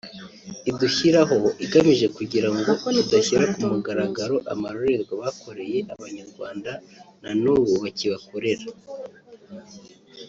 idushyiraho 0.69 1.37
igamije 1.65 2.05
kugirango 2.17 2.69
tudashyira 2.83 3.43
ku 3.53 3.61
mugaragaro 3.71 4.35
amarorerwa 4.53 5.13
bakoreye 5.23 5.79
abanyarwanda 5.93 6.71
na 7.21 7.31
n’ubu 7.41 7.73
bakibakorera 7.83 8.65